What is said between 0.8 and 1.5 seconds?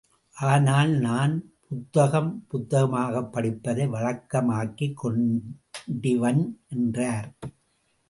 நான்